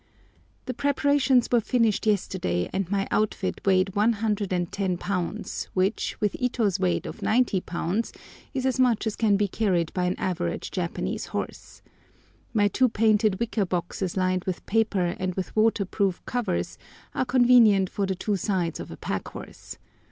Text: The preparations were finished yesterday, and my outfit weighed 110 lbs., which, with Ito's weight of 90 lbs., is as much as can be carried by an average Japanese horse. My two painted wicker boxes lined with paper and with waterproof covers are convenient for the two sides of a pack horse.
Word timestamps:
The 0.65 0.73
preparations 0.73 1.47
were 1.51 1.61
finished 1.61 2.07
yesterday, 2.07 2.71
and 2.73 2.89
my 2.89 3.07
outfit 3.11 3.61
weighed 3.63 3.93
110 3.93 4.97
lbs., 4.97 5.65
which, 5.75 6.19
with 6.19 6.35
Ito's 6.41 6.79
weight 6.79 7.05
of 7.05 7.21
90 7.21 7.61
lbs., 7.61 8.11
is 8.55 8.65
as 8.65 8.79
much 8.79 9.05
as 9.05 9.15
can 9.15 9.37
be 9.37 9.47
carried 9.47 9.93
by 9.93 10.05
an 10.05 10.15
average 10.17 10.71
Japanese 10.71 11.25
horse. 11.27 11.83
My 12.51 12.67
two 12.67 12.89
painted 12.89 13.39
wicker 13.39 13.63
boxes 13.67 14.17
lined 14.17 14.45
with 14.45 14.65
paper 14.65 15.15
and 15.19 15.35
with 15.35 15.55
waterproof 15.55 16.25
covers 16.25 16.79
are 17.13 17.23
convenient 17.23 17.87
for 17.87 18.07
the 18.07 18.15
two 18.15 18.37
sides 18.37 18.79
of 18.79 18.89
a 18.89 18.97
pack 18.97 19.27
horse. 19.27 19.77